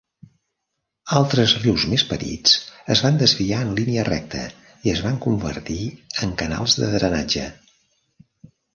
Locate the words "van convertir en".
5.07-6.37